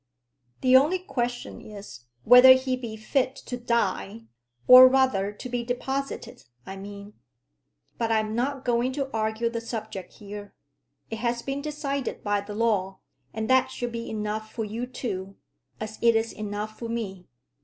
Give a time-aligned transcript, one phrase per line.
[0.61, 4.23] "The only question is, whether he be fit to die,
[4.67, 7.13] or rather to be deposited, I mean.
[7.99, 10.55] But I'm not going to argue the subject here.
[11.11, 12.97] It has been decided by the law;
[13.31, 15.37] and that should be enough for you two,
[15.79, 17.27] as it is enough for me.